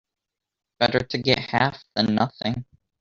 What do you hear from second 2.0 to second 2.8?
nothing.